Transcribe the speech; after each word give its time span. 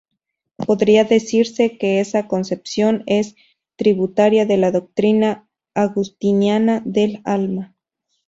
Podría 0.57 1.03
decirse 1.03 1.77
que 1.77 1.99
esa 1.99 2.27
concepción 2.27 3.03
es 3.05 3.35
tributaria 3.75 4.47
de 4.47 4.57
la 4.57 4.71
doctrina 4.71 5.47
agustiniana 5.75 6.81
del 6.85 7.21
alma. 7.23 7.75